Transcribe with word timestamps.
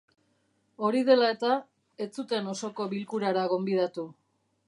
Hori 0.87 1.01
dela 1.09 1.27
eta, 1.33 1.51
ez 2.05 2.09
zuten 2.21 2.49
osoko 2.55 2.89
bilkurara 2.97 3.47
gonbidatu. 3.55 4.09